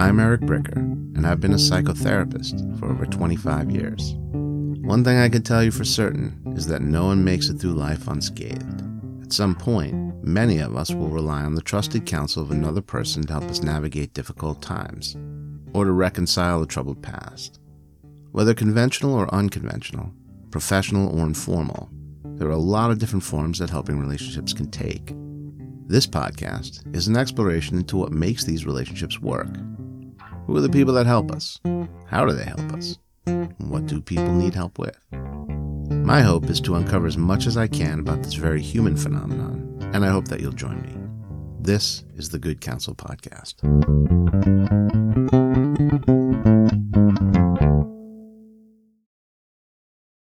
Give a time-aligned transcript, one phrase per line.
[0.00, 4.14] I'm Eric Bricker, and I've been a psychotherapist for over 25 years.
[4.30, 7.72] One thing I can tell you for certain is that no one makes it through
[7.72, 8.84] life unscathed.
[9.24, 13.26] At some point, many of us will rely on the trusted counsel of another person
[13.26, 15.16] to help us navigate difficult times,
[15.74, 17.58] or to reconcile a troubled past.
[18.30, 20.12] Whether conventional or unconventional,
[20.52, 21.90] professional or informal,
[22.22, 25.12] there are a lot of different forms that helping relationships can take.
[25.88, 29.48] This podcast is an exploration into what makes these relationships work.
[30.48, 31.60] Who are the people that help us?
[32.06, 32.96] How do they help us?
[33.58, 34.96] What do people need help with?
[35.90, 39.78] My hope is to uncover as much as I can about this very human phenomenon,
[39.92, 40.96] and I hope that you'll join me.
[41.60, 43.56] This is the Good Counsel Podcast.